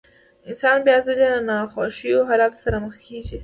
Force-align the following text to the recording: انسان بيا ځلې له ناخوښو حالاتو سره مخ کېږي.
انسان 0.49 0.77
بيا 0.85 0.97
ځلې 1.05 1.27
له 1.33 1.39
ناخوښو 1.49 2.27
حالاتو 2.29 2.61
سره 2.65 2.77
مخ 2.85 2.95
کېږي. 3.07 3.37